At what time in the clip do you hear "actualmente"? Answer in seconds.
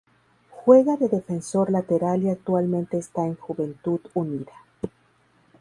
2.31-2.97